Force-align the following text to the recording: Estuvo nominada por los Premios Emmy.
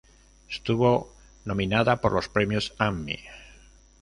Estuvo 0.49 1.13
nominada 1.45 2.01
por 2.01 2.13
los 2.13 2.27
Premios 2.27 2.73
Emmy. 2.79 3.19